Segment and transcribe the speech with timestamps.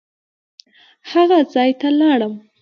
[1.11, 2.33] هغه ځای ته لاړم.